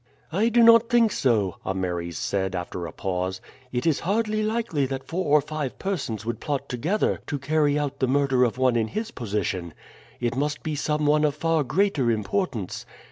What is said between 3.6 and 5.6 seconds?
"It is hardly likely that four or